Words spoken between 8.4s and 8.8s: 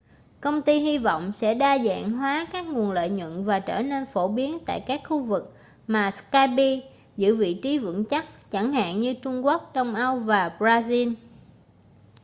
chẳng